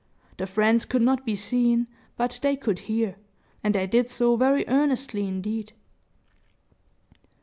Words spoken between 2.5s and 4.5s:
could hear, and they did so